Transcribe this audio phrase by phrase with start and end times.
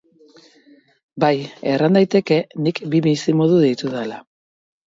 [1.25, 1.29] Bai,
[1.73, 4.19] erran daiteke nik bi bizimodu ditudala.